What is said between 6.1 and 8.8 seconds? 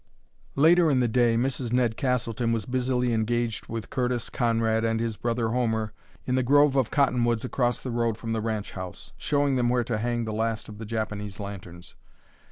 in the grove of cottonwoods across the road from the ranch